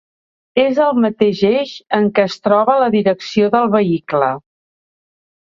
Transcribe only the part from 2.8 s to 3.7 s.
la direcció